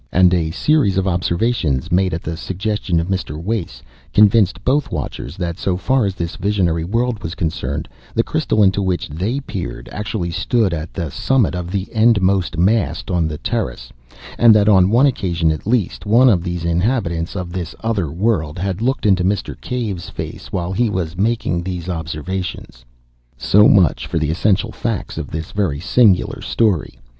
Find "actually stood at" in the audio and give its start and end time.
9.91-10.91